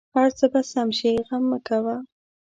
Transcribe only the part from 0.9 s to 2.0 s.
شې غم مه کوه